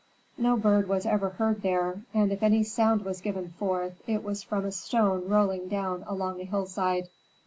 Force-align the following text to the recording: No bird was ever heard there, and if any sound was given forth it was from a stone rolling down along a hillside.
No 0.35 0.57
bird 0.57 0.87
was 0.89 1.05
ever 1.05 1.29
heard 1.29 1.61
there, 1.61 2.01
and 2.11 2.31
if 2.31 2.41
any 2.41 2.63
sound 2.63 3.05
was 3.05 3.21
given 3.21 3.51
forth 3.59 4.01
it 4.09 4.23
was 4.23 4.41
from 4.41 4.65
a 4.65 4.71
stone 4.71 5.29
rolling 5.29 5.67
down 5.67 6.03
along 6.07 6.41
a 6.41 6.45
hillside. 6.45 7.07